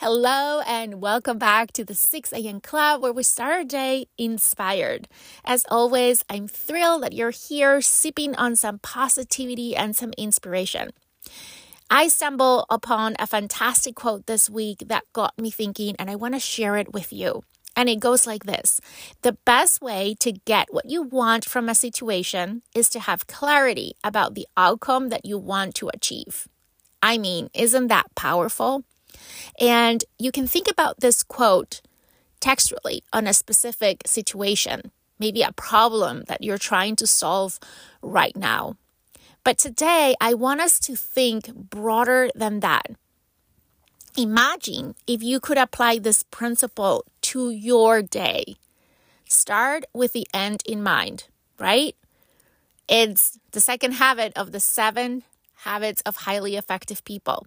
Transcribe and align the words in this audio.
Hello 0.00 0.60
and 0.64 1.02
welcome 1.02 1.38
back 1.38 1.72
to 1.72 1.84
the 1.84 1.92
6 1.92 2.32
a.m. 2.32 2.60
Club 2.60 3.02
where 3.02 3.12
we 3.12 3.24
start 3.24 3.52
our 3.52 3.64
day 3.64 4.06
inspired. 4.16 5.08
As 5.44 5.66
always, 5.72 6.24
I'm 6.30 6.46
thrilled 6.46 7.02
that 7.02 7.14
you're 7.14 7.32
here 7.32 7.80
sipping 7.80 8.36
on 8.36 8.54
some 8.54 8.78
positivity 8.78 9.74
and 9.74 9.96
some 9.96 10.12
inspiration. 10.16 10.90
I 11.90 12.06
stumbled 12.06 12.66
upon 12.70 13.16
a 13.18 13.26
fantastic 13.26 13.96
quote 13.96 14.26
this 14.26 14.48
week 14.48 14.84
that 14.86 15.02
got 15.12 15.36
me 15.36 15.50
thinking, 15.50 15.96
and 15.98 16.08
I 16.08 16.14
want 16.14 16.34
to 16.34 16.40
share 16.40 16.76
it 16.76 16.92
with 16.92 17.12
you. 17.12 17.42
And 17.74 17.88
it 17.88 17.98
goes 17.98 18.24
like 18.24 18.44
this 18.44 18.80
The 19.22 19.36
best 19.44 19.82
way 19.82 20.14
to 20.20 20.30
get 20.30 20.72
what 20.72 20.88
you 20.88 21.02
want 21.02 21.44
from 21.44 21.68
a 21.68 21.74
situation 21.74 22.62
is 22.72 22.88
to 22.90 23.00
have 23.00 23.26
clarity 23.26 23.94
about 24.04 24.36
the 24.36 24.46
outcome 24.56 25.08
that 25.08 25.26
you 25.26 25.38
want 25.38 25.74
to 25.74 25.90
achieve. 25.92 26.46
I 27.02 27.18
mean, 27.18 27.50
isn't 27.52 27.88
that 27.88 28.14
powerful? 28.14 28.84
And 29.60 30.04
you 30.18 30.32
can 30.32 30.46
think 30.46 30.68
about 30.70 31.00
this 31.00 31.22
quote 31.22 31.80
textually 32.40 33.02
on 33.12 33.26
a 33.26 33.34
specific 33.34 34.02
situation, 34.06 34.92
maybe 35.18 35.42
a 35.42 35.52
problem 35.52 36.24
that 36.28 36.42
you're 36.42 36.58
trying 36.58 36.96
to 36.96 37.06
solve 37.06 37.58
right 38.02 38.36
now. 38.36 38.76
But 39.44 39.58
today, 39.58 40.14
I 40.20 40.34
want 40.34 40.60
us 40.60 40.78
to 40.80 40.94
think 40.94 41.54
broader 41.54 42.30
than 42.34 42.60
that. 42.60 42.90
Imagine 44.16 44.94
if 45.06 45.22
you 45.22 45.40
could 45.40 45.58
apply 45.58 45.98
this 45.98 46.22
principle 46.24 47.04
to 47.22 47.50
your 47.50 48.02
day. 48.02 48.56
Start 49.26 49.84
with 49.92 50.12
the 50.12 50.26
end 50.34 50.62
in 50.66 50.82
mind, 50.82 51.28
right? 51.58 51.94
It's 52.88 53.38
the 53.52 53.60
second 53.60 53.92
habit 53.92 54.32
of 54.36 54.52
the 54.52 54.60
seven 54.60 55.22
habits 55.64 56.00
of 56.02 56.16
highly 56.16 56.56
effective 56.56 57.04
people. 57.04 57.46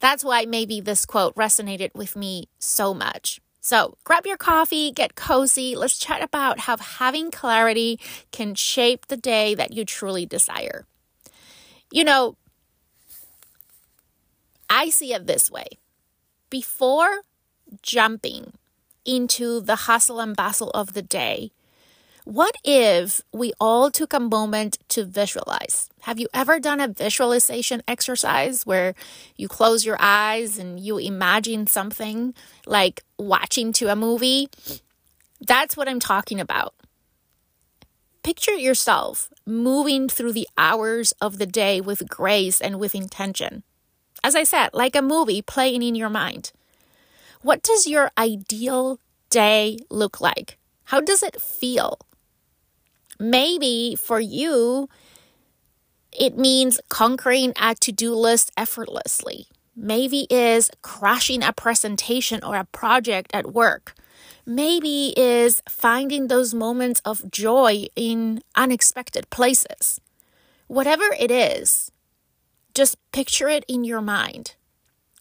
That's 0.00 0.24
why 0.24 0.46
maybe 0.46 0.80
this 0.80 1.04
quote 1.04 1.34
resonated 1.34 1.94
with 1.94 2.16
me 2.16 2.48
so 2.58 2.94
much. 2.94 3.40
So 3.60 3.98
grab 4.04 4.26
your 4.26 4.38
coffee, 4.38 4.90
get 4.90 5.14
cozy. 5.14 5.76
Let's 5.76 5.98
chat 5.98 6.22
about 6.22 6.60
how 6.60 6.78
having 6.78 7.30
clarity 7.30 8.00
can 8.32 8.54
shape 8.54 9.06
the 9.06 9.16
day 9.16 9.54
that 9.54 9.74
you 9.74 9.84
truly 9.84 10.24
desire. 10.24 10.86
You 11.92 12.04
know, 12.04 12.36
I 14.70 14.88
see 14.88 15.12
it 15.12 15.26
this 15.26 15.50
way. 15.50 15.66
Before 16.48 17.20
jumping 17.82 18.54
into 19.04 19.60
the 19.60 19.76
hustle 19.76 20.20
and 20.20 20.34
bustle 20.34 20.70
of 20.70 20.94
the 20.94 21.02
day, 21.02 21.52
what 22.24 22.54
if 22.64 23.22
we 23.32 23.52
all 23.60 23.90
took 23.90 24.12
a 24.12 24.20
moment 24.20 24.78
to 24.88 25.04
visualize? 25.04 25.88
Have 26.02 26.18
you 26.18 26.28
ever 26.34 26.60
done 26.60 26.80
a 26.80 26.88
visualization 26.88 27.82
exercise 27.88 28.66
where 28.66 28.94
you 29.36 29.48
close 29.48 29.84
your 29.84 29.96
eyes 29.98 30.58
and 30.58 30.78
you 30.78 30.98
imagine 30.98 31.66
something 31.66 32.34
like 32.66 33.02
watching 33.18 33.72
to 33.74 33.88
a 33.88 33.96
movie? 33.96 34.48
That's 35.40 35.76
what 35.76 35.88
I'm 35.88 36.00
talking 36.00 36.40
about. 36.40 36.74
Picture 38.22 38.54
yourself 38.54 39.30
moving 39.46 40.08
through 40.08 40.32
the 40.32 40.48
hours 40.58 41.12
of 41.20 41.38
the 41.38 41.46
day 41.46 41.80
with 41.80 42.08
grace 42.08 42.60
and 42.60 42.78
with 42.78 42.94
intention. 42.94 43.62
As 44.22 44.36
I 44.36 44.44
said, 44.44 44.70
like 44.74 44.94
a 44.94 45.00
movie 45.02 45.40
playing 45.40 45.82
in 45.82 45.94
your 45.94 46.10
mind. 46.10 46.52
What 47.40 47.62
does 47.62 47.86
your 47.86 48.10
ideal 48.18 48.98
day 49.30 49.78
look 49.88 50.20
like? 50.20 50.58
How 50.84 51.00
does 51.00 51.22
it 51.22 51.40
feel? 51.40 51.98
Maybe 53.20 53.96
for 53.96 54.18
you, 54.18 54.88
it 56.10 56.38
means 56.38 56.80
conquering 56.88 57.52
a 57.60 57.74
to 57.74 57.92
do 57.92 58.14
list 58.14 58.50
effortlessly. 58.56 59.46
Maybe 59.76 60.26
is 60.30 60.70
crushing 60.80 61.42
a 61.42 61.52
presentation 61.52 62.42
or 62.42 62.56
a 62.56 62.64
project 62.64 63.30
at 63.34 63.52
work. 63.52 63.94
Maybe 64.46 65.12
is 65.18 65.60
finding 65.68 66.28
those 66.28 66.54
moments 66.54 67.02
of 67.04 67.30
joy 67.30 67.88
in 67.94 68.40
unexpected 68.56 69.28
places. 69.28 70.00
Whatever 70.66 71.04
it 71.18 71.30
is, 71.30 71.92
just 72.74 72.96
picture 73.12 73.48
it 73.48 73.66
in 73.68 73.84
your 73.84 74.00
mind. 74.00 74.54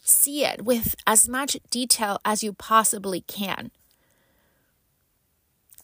See 0.02 0.46
it 0.46 0.64
with 0.64 0.96
as 1.06 1.28
much 1.28 1.58
detail 1.70 2.20
as 2.24 2.44
you 2.44 2.54
possibly 2.54 3.22
can. 3.22 3.72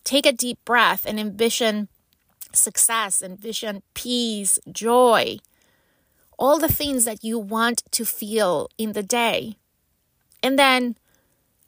Take 0.06 0.26
a 0.26 0.32
deep 0.32 0.64
breath 0.64 1.06
and 1.06 1.20
envision 1.20 1.90
success, 2.58 3.22
envision 3.22 3.84
peace, 3.94 4.60
joy, 4.72 5.38
all 6.38 6.60
the 6.60 6.72
things 6.72 7.06
that 7.06 7.24
you 7.24 7.40
want 7.40 7.84
to 7.92 8.06
feel 8.06 8.70
in 8.78 8.94
the 8.94 9.04
day. 9.04 9.56
And 10.44 10.60
then 10.60 10.98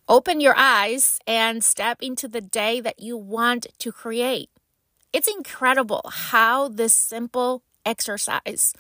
open 0.08 0.40
your 0.40 0.56
eyes 0.58 1.20
and 1.26 1.64
step 1.64 2.02
into 2.02 2.28
the 2.28 2.42
day 2.42 2.80
that 2.82 3.00
you 3.00 3.18
want 3.18 3.68
to 3.80 3.92
create. 3.92 4.50
It's 5.14 5.28
incredible 5.28 6.10
how 6.12 6.68
this 6.68 6.94
simple 6.94 7.64
exercise 7.86 8.74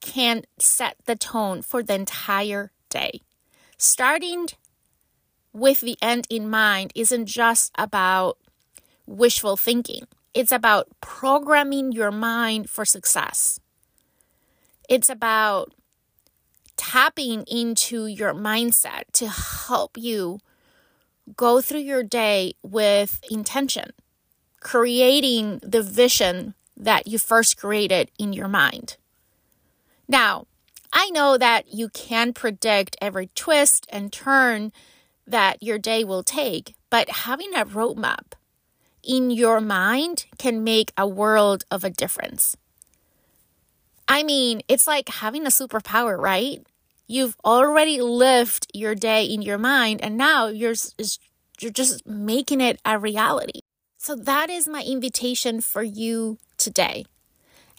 can 0.00 0.44
set 0.58 0.96
the 1.04 1.16
tone 1.16 1.62
for 1.62 1.82
the 1.82 1.94
entire 1.94 2.72
day. 2.88 3.20
Starting 3.76 4.46
with 5.52 5.80
the 5.80 5.96
end 6.00 6.26
in 6.30 6.48
mind 6.48 6.92
isn't 6.94 7.26
just 7.26 7.72
about 7.76 8.38
wishful 9.06 9.56
thinking. 9.56 10.06
It's 10.32 10.52
about 10.52 10.88
programming 11.00 11.92
your 11.92 12.12
mind 12.12 12.70
for 12.70 12.84
success. 12.84 13.58
It's 14.88 15.08
about 15.08 15.72
tapping 16.76 17.42
into 17.44 18.06
your 18.06 18.32
mindset 18.32 19.02
to 19.12 19.28
help 19.28 19.96
you 19.96 20.38
go 21.36 21.60
through 21.60 21.80
your 21.80 22.02
day 22.02 22.54
with 22.62 23.20
intention, 23.30 23.90
creating 24.60 25.60
the 25.62 25.82
vision 25.82 26.54
that 26.76 27.06
you 27.06 27.18
first 27.18 27.56
created 27.56 28.10
in 28.18 28.32
your 28.32 28.48
mind. 28.48 28.96
Now, 30.08 30.46
I 30.92 31.10
know 31.10 31.38
that 31.38 31.72
you 31.72 31.88
can 31.88 32.32
predict 32.32 32.96
every 33.00 33.28
twist 33.34 33.86
and 33.90 34.12
turn 34.12 34.72
that 35.26 35.62
your 35.62 35.78
day 35.78 36.02
will 36.04 36.22
take, 36.22 36.74
but 36.88 37.10
having 37.10 37.54
a 37.54 37.64
roadmap 37.64 38.32
in 39.02 39.30
your 39.30 39.60
mind 39.60 40.26
can 40.38 40.64
make 40.64 40.92
a 40.96 41.06
world 41.06 41.64
of 41.70 41.84
a 41.84 41.90
difference. 41.90 42.56
I 44.08 44.22
mean, 44.22 44.62
it's 44.68 44.86
like 44.86 45.08
having 45.08 45.46
a 45.46 45.50
superpower, 45.50 46.18
right? 46.18 46.66
You've 47.06 47.36
already 47.44 48.00
lived 48.00 48.66
your 48.74 48.94
day 48.94 49.24
in 49.24 49.42
your 49.42 49.58
mind 49.58 50.02
and 50.02 50.16
now 50.16 50.48
you're 50.48 50.74
you're 51.60 51.70
just 51.70 52.06
making 52.06 52.60
it 52.60 52.80
a 52.84 52.98
reality. 52.98 53.60
So 53.98 54.16
that 54.16 54.48
is 54.48 54.66
my 54.66 54.82
invitation 54.82 55.60
for 55.60 55.82
you 55.82 56.38
today. 56.56 57.04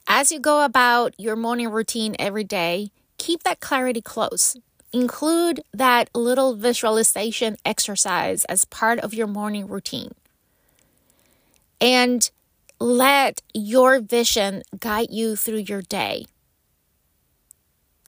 As 0.07 0.31
you 0.31 0.39
go 0.39 0.63
about 0.63 1.19
your 1.19 1.35
morning 1.35 1.69
routine 1.69 2.15
every 2.19 2.43
day, 2.43 2.91
keep 3.17 3.43
that 3.43 3.59
clarity 3.59 4.01
close. 4.01 4.55
Include 4.93 5.61
that 5.73 6.09
little 6.13 6.55
visualization 6.55 7.57
exercise 7.65 8.45
as 8.45 8.65
part 8.65 8.99
of 8.99 9.13
your 9.13 9.27
morning 9.27 9.67
routine 9.67 10.11
and 11.81 12.31
let 12.79 13.41
your 13.53 13.99
vision 13.99 14.63
guide 14.79 15.09
you 15.11 15.35
through 15.35 15.65
your 15.67 15.81
day. 15.81 16.25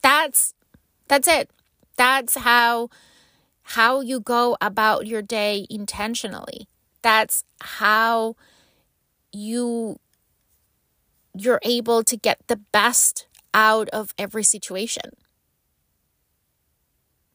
That's 0.02 0.54
that's 1.08 1.28
it. 1.28 1.52
That's 1.98 2.36
how 2.36 2.90
how 3.64 4.02
you 4.02 4.20
go 4.20 4.58
about 4.62 5.08
your 5.08 5.22
day 5.22 5.68
intentionally. 5.70 6.68
That's 7.02 7.44
how 7.62 8.36
you 9.34 10.00
you're 11.36 11.60
able 11.64 12.04
to 12.04 12.18
get 12.18 12.40
the 12.48 12.58
best 12.58 13.28
out 13.54 13.90
of 13.90 14.14
every 14.18 14.44
situation 14.44 15.12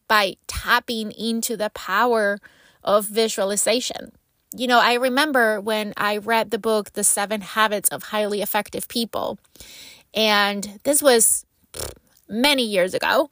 by 0.09 0.37
tapping 0.47 1.13
into 1.13 1.57
the 1.57 1.71
power 1.71 2.39
of 2.83 3.07
visualization 3.07 4.13
you 4.57 4.67
know, 4.67 4.81
I 4.81 4.95
remember 4.95 5.61
when 5.61 5.93
I 5.97 6.19
read 6.19 6.51
the 6.51 6.59
book, 6.59 6.93
The 6.93 7.05
Seven 7.05 7.41
Habits 7.41 7.89
of 7.91 8.05
Highly 8.05 8.43
Effective 8.43 8.89
People, 8.89 9.39
and 10.15 10.81
this 10.85 11.03
was 11.03 11.45
many 12.29 12.65
years 12.65 12.95
ago. 12.95 13.31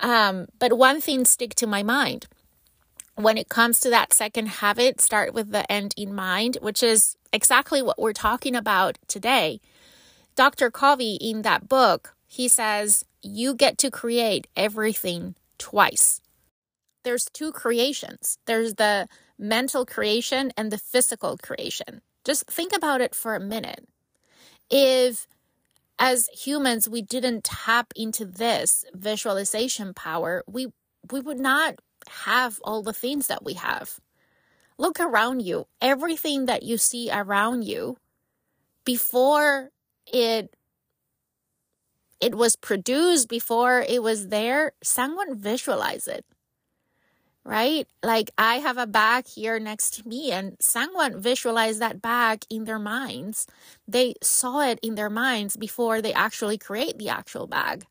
Um, 0.00 0.46
but 0.58 0.76
one 0.76 1.00
thing 1.00 1.24
stick 1.24 1.54
to 1.56 1.66
my 1.66 1.82
mind 1.82 2.26
when 3.16 3.38
it 3.38 3.48
comes 3.48 3.80
to 3.80 3.90
that 3.90 4.12
second 4.12 4.46
habit, 4.46 5.00
start 5.00 5.32
with 5.34 5.50
the 5.50 5.70
end 5.72 5.94
in 5.96 6.14
mind, 6.14 6.58
which 6.60 6.82
is 6.82 7.16
exactly 7.32 7.82
what 7.82 7.98
we're 7.98 8.12
talking 8.12 8.54
about 8.54 8.98
today. 9.08 9.60
Dr. 10.36 10.70
Covey 10.70 11.14
in 11.14 11.42
that 11.42 11.68
book, 11.68 12.14
he 12.26 12.46
says, 12.46 13.04
you 13.22 13.54
get 13.54 13.78
to 13.78 13.90
create 13.90 14.46
everything 14.54 15.34
twice. 15.58 16.20
There's 17.04 17.24
two 17.32 17.52
creations. 17.52 18.38
There's 18.44 18.74
the 18.74 19.08
mental 19.38 19.84
creation 19.84 20.52
and 20.56 20.70
the 20.70 20.78
physical 20.78 21.36
creation. 21.36 22.00
Just 22.24 22.46
think 22.46 22.74
about 22.74 23.00
it 23.00 23.14
for 23.14 23.34
a 23.34 23.40
minute. 23.40 23.86
If 24.70 25.26
as 25.98 26.28
humans 26.28 26.88
we 26.88 27.02
didn't 27.02 27.44
tap 27.44 27.92
into 27.96 28.24
this 28.24 28.84
visualization 28.92 29.94
power, 29.94 30.42
we 30.46 30.68
we 31.10 31.20
would 31.20 31.38
not 31.38 31.76
have 32.24 32.58
all 32.64 32.82
the 32.82 32.92
things 32.92 33.28
that 33.28 33.44
we 33.44 33.54
have. 33.54 34.00
Look 34.78 35.00
around 35.00 35.40
you. 35.40 35.66
Everything 35.80 36.46
that 36.46 36.62
you 36.62 36.76
see 36.78 37.10
around 37.10 37.64
you 37.64 37.96
before 38.84 39.70
it 40.12 40.54
it 42.20 42.34
was 42.34 42.56
produced 42.56 43.28
before 43.28 43.80
it 43.80 44.02
was 44.02 44.28
there, 44.28 44.72
someone 44.82 45.38
visualize 45.38 46.08
it. 46.08 46.24
Right? 47.46 47.86
Like 48.02 48.32
I 48.36 48.56
have 48.56 48.76
a 48.76 48.88
bag 48.88 49.28
here 49.28 49.60
next 49.60 49.94
to 49.94 50.08
me 50.08 50.32
and 50.32 50.56
someone 50.58 51.20
visualized 51.20 51.80
that 51.80 52.02
bag 52.02 52.44
in 52.50 52.64
their 52.64 52.80
minds. 52.80 53.46
They 53.86 54.14
saw 54.20 54.62
it 54.62 54.80
in 54.82 54.96
their 54.96 55.08
minds 55.08 55.56
before 55.56 56.02
they 56.02 56.12
actually 56.12 56.58
create 56.58 56.98
the 56.98 57.08
actual 57.08 57.46
bag. 57.46 57.86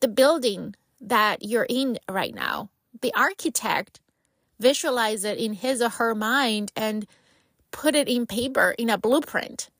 The 0.00 0.08
building 0.08 0.74
that 1.00 1.44
you're 1.44 1.66
in 1.68 1.98
right 2.10 2.34
now, 2.34 2.70
the 3.00 3.14
architect 3.14 4.00
visualize 4.58 5.24
it 5.24 5.38
in 5.38 5.52
his 5.52 5.80
or 5.80 5.90
her 5.90 6.12
mind 6.16 6.72
and 6.74 7.06
put 7.70 7.94
it 7.94 8.08
in 8.08 8.26
paper 8.26 8.74
in 8.76 8.90
a 8.90 8.98
blueprint. 8.98 9.70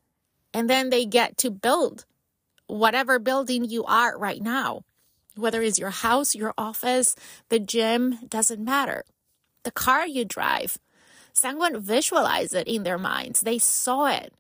And 0.52 0.70
then 0.70 0.90
they 0.90 1.06
get 1.06 1.36
to 1.38 1.50
build 1.50 2.04
whatever 2.68 3.18
building 3.18 3.64
you 3.64 3.84
are 3.84 4.16
right 4.16 4.40
now, 4.40 4.82
whether 5.36 5.62
it's 5.62 5.78
your 5.78 5.90
house, 5.90 6.34
your 6.34 6.54
office, 6.56 7.16
the 7.48 7.58
gym, 7.58 8.18
doesn't 8.28 8.64
matter. 8.64 9.04
The 9.64 9.70
car 9.70 10.06
you 10.06 10.24
drive, 10.24 10.78
someone 11.32 11.80
visualized 11.80 12.54
it 12.54 12.68
in 12.68 12.82
their 12.82 12.98
minds. 12.98 13.40
They 13.40 13.58
saw 13.58 14.06
it. 14.06 14.32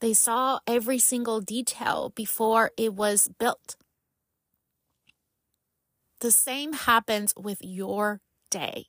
They 0.00 0.14
saw 0.14 0.60
every 0.66 0.98
single 0.98 1.40
detail 1.40 2.12
before 2.14 2.70
it 2.76 2.94
was 2.94 3.28
built. 3.38 3.76
The 6.20 6.30
same 6.30 6.72
happens 6.72 7.32
with 7.36 7.58
your 7.62 8.20
day. 8.50 8.86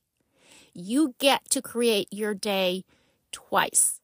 You 0.74 1.16
get 1.19 1.50
to 1.52 1.62
create 1.62 2.07
your 2.12 2.34
day 2.34 2.84
twice. 3.31 4.02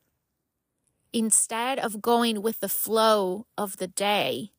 Instead 1.14 1.80
of 1.80 2.02
going 2.02 2.42
with 2.42 2.60
the 2.60 2.70
flow 2.70 3.46
of 3.58 3.78
the 3.78 3.88
day, 3.88 4.52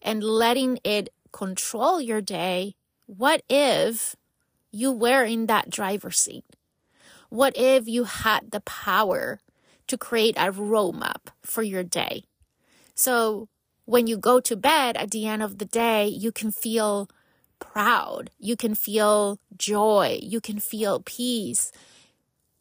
and 0.00 0.22
letting 0.22 0.78
it 0.84 1.08
control 1.32 2.00
your 2.00 2.20
day, 2.20 2.74
what 3.06 3.42
if 3.48 4.16
you 4.70 4.92
were 4.92 5.24
in 5.24 5.46
that 5.46 5.70
driver's 5.70 6.18
seat? 6.18 6.44
What 7.30 7.56
if 7.56 7.86
you 7.86 8.04
had 8.04 8.50
the 8.50 8.60
power 8.60 9.40
to 9.86 9.98
create 9.98 10.36
a 10.36 10.52
roadmap 10.52 11.28
for 11.42 11.62
your 11.62 11.82
day? 11.82 12.24
So 12.94 13.48
when 13.84 14.06
you 14.06 14.16
go 14.16 14.40
to 14.40 14.56
bed 14.56 14.96
at 14.96 15.10
the 15.10 15.26
end 15.26 15.42
of 15.42 15.58
the 15.58 15.64
day, 15.64 16.06
you 16.06 16.32
can 16.32 16.52
feel 16.52 17.08
proud. 17.58 18.30
You 18.38 18.56
can 18.56 18.74
feel 18.74 19.38
joy. 19.56 20.18
You 20.22 20.40
can 20.40 20.58
feel 20.58 21.00
peace. 21.00 21.72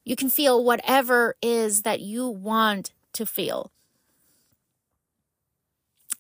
You 0.04 0.16
can 0.16 0.30
feel 0.30 0.64
whatever 0.64 1.36
is 1.42 1.82
that 1.82 2.00
you 2.00 2.28
want 2.28 2.94
to 3.14 3.26
feel. 3.26 3.72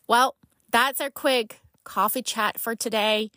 Well, 0.08 0.36
that's 0.72 1.00
our 1.00 1.10
quick 1.10 1.62
coffee 1.88 2.22
chat 2.22 2.60
for 2.60 2.76
today. 2.76 3.32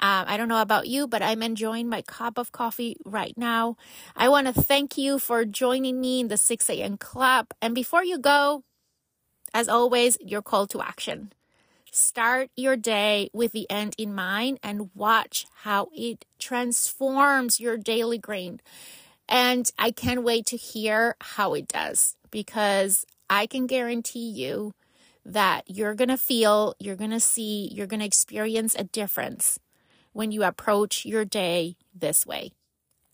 Um, 0.00 0.24
I 0.28 0.36
don't 0.36 0.48
know 0.48 0.62
about 0.62 0.86
you, 0.86 1.08
but 1.08 1.22
I'm 1.22 1.42
enjoying 1.42 1.88
my 1.88 2.02
cup 2.02 2.38
of 2.38 2.52
coffee 2.52 2.96
right 3.04 3.36
now. 3.36 3.76
I 4.16 4.28
want 4.28 4.46
to 4.46 4.52
thank 4.52 4.96
you 4.96 5.18
for 5.18 5.44
joining 5.44 6.00
me 6.00 6.20
in 6.20 6.28
the 6.28 6.36
6 6.36 6.70
a.m. 6.70 6.96
club. 6.96 7.48
And 7.60 7.74
before 7.74 8.04
you 8.04 8.16
go, 8.16 8.62
as 9.52 9.68
always, 9.68 10.16
your 10.20 10.42
call 10.42 10.68
to 10.68 10.80
action. 10.80 11.32
Start 11.90 12.50
your 12.54 12.76
day 12.76 13.28
with 13.32 13.50
the 13.50 13.68
end 13.68 13.94
in 13.98 14.14
mind 14.14 14.60
and 14.62 14.90
watch 14.94 15.46
how 15.64 15.88
it 15.92 16.24
transforms 16.38 17.58
your 17.58 17.76
daily 17.76 18.18
grind. 18.18 18.62
And 19.28 19.68
I 19.78 19.90
can't 19.90 20.22
wait 20.22 20.46
to 20.46 20.56
hear 20.56 21.16
how 21.20 21.54
it 21.54 21.66
does 21.66 22.14
because 22.30 23.04
I 23.28 23.46
can 23.46 23.66
guarantee 23.66 24.30
you 24.30 24.72
that 25.28 25.64
you're 25.66 25.94
going 25.94 26.08
to 26.08 26.16
feel, 26.16 26.74
you're 26.78 26.96
going 26.96 27.10
to 27.10 27.20
see, 27.20 27.70
you're 27.72 27.86
going 27.86 28.00
to 28.00 28.06
experience 28.06 28.74
a 28.74 28.84
difference 28.84 29.58
when 30.12 30.32
you 30.32 30.42
approach 30.42 31.04
your 31.04 31.24
day 31.24 31.76
this 31.94 32.26
way. 32.26 32.52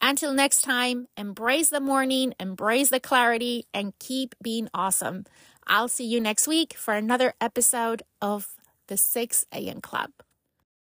Until 0.00 0.32
next 0.32 0.62
time, 0.62 1.08
embrace 1.16 1.70
the 1.70 1.80
morning, 1.80 2.34
embrace 2.38 2.90
the 2.90 3.00
clarity, 3.00 3.66
and 3.72 3.98
keep 3.98 4.34
being 4.42 4.68
awesome. 4.72 5.24
I'll 5.66 5.88
see 5.88 6.04
you 6.04 6.20
next 6.20 6.46
week 6.46 6.74
for 6.74 6.94
another 6.94 7.34
episode 7.40 8.02
of 8.20 8.48
the 8.86 8.96
6 8.96 9.46
a.m. 9.52 9.80
Club. 9.80 10.10